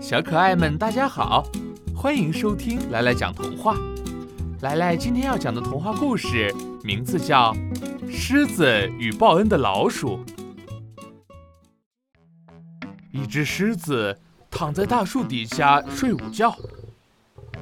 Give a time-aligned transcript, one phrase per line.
[0.00, 1.44] 小可爱们，大家好，
[1.94, 3.76] 欢迎收听来来讲童话。
[4.60, 7.52] 来来今天要讲的童话故事名字叫
[8.10, 8.66] 《狮子
[8.98, 10.24] 与报恩的老鼠》。
[13.10, 14.16] 一只狮子
[14.50, 16.54] 躺在大树底下睡午觉，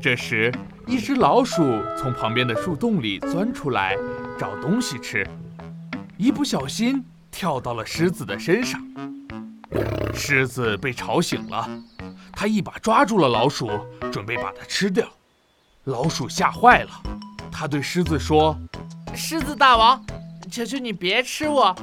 [0.00, 0.52] 这时
[0.86, 1.62] 一只老鼠
[1.96, 3.96] 从旁边的树洞里钻出来
[4.38, 5.26] 找东西吃，
[6.16, 8.80] 一不小心跳到了狮子的身上。
[10.14, 11.68] 狮子被吵醒了。
[12.40, 13.68] 他一把抓住了老鼠，
[14.12, 15.04] 准备把它吃掉。
[15.82, 16.90] 老鼠吓坏了，
[17.50, 18.56] 他对狮子说
[19.12, 20.00] ：“狮子大王，
[20.48, 21.74] 求求你别吃我！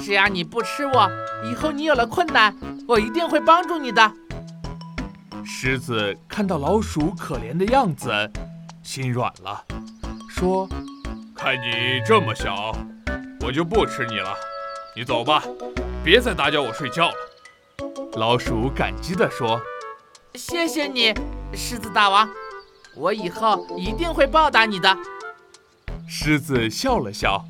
[0.00, 1.08] 只要你不吃我，
[1.48, 2.52] 以后你有了困难，
[2.88, 4.12] 我一定会帮助你的。”
[5.46, 8.10] 狮子看到老鼠可怜的样子，
[8.82, 9.64] 心软了，
[10.28, 10.68] 说
[11.32, 12.76] ：“看你这么小，
[13.40, 14.34] 我就不吃你了。
[14.96, 15.44] 你走吧，
[16.02, 17.14] 别再打搅我睡觉了。”
[18.18, 19.60] 老鼠感激地说。
[20.36, 21.14] 谢谢你，
[21.54, 22.28] 狮子大王，
[22.94, 24.94] 我以后一定会报答你的。
[26.06, 27.42] 狮子笑了笑，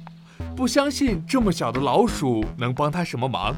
[0.57, 3.57] 不相信这么小的老鼠能帮他什么忙，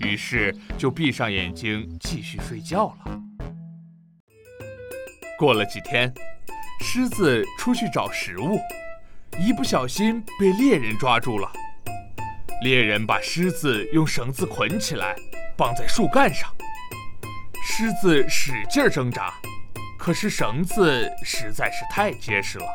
[0.00, 3.18] 于是就闭上眼睛继续睡觉了。
[5.38, 6.12] 过了几天，
[6.80, 8.58] 狮子出去找食物，
[9.40, 11.50] 一不小心被猎人抓住了。
[12.62, 15.16] 猎人把狮子用绳子捆起来，
[15.56, 16.54] 绑在树干上。
[17.76, 19.34] 狮子使劲挣扎，
[19.98, 22.66] 可是绳子实在是太结实了，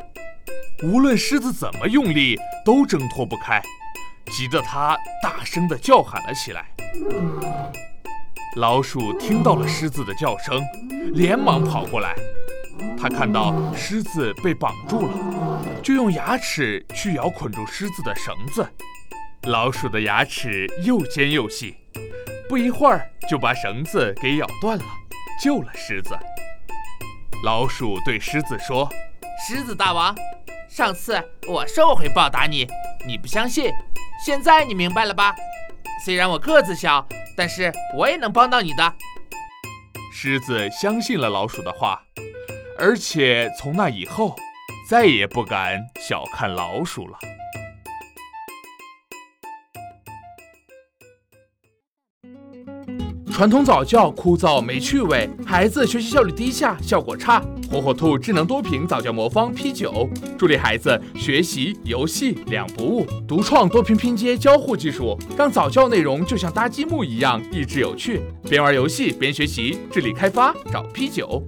[0.84, 3.62] 无论狮子怎么用力，都挣脱不开，
[4.30, 6.66] 急得它大声地叫喊了起来。
[8.58, 10.62] 老鼠听到了狮子的叫声，
[11.14, 12.14] 连忙跑过来，
[13.00, 18.70] 它看到狮子被绑住了，就用牙齿去咬捆住狮子的绳子。
[19.44, 21.78] 老鼠的牙齿又尖又细。
[22.50, 24.84] 不一会儿就把绳子给咬断了，
[25.40, 26.18] 救了狮子。
[27.46, 28.90] 老鼠对狮子说
[29.48, 30.16] ：“狮子大王，
[30.68, 32.68] 上次我说我会报答你，
[33.06, 33.72] 你不相信，
[34.26, 35.36] 现在你明白了吧？
[36.04, 37.08] 虽然我个子小，
[37.38, 38.96] 但是我也能帮到你的。”
[40.12, 42.02] 狮子相信了老鼠的话，
[42.80, 44.36] 而且从那以后
[44.90, 47.20] 再也不敢小看老鼠了。
[53.40, 57.42] 传统早教枯燥没趣味，孩子学习效率低下，效果差。
[57.72, 63.06] 火火兔智能多屏早教魔方 P 九，助力孩子学习游戏两不误。
[63.26, 68.20] 独创多屏拼接交互技术，让早教内容就像搭积木一样益智有趣。
[68.50, 71.42] 边玩游戏边学习，智力开发找 P 九。